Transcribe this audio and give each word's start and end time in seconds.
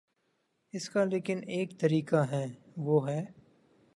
اس 0.73 0.89
کا 0.89 1.03
لیکن 1.03 1.39
ایک 1.47 1.79
طریقہ 1.79 2.25
ہے، 2.31 2.45
وہ 2.77 3.09
ہے۔ 3.09 3.25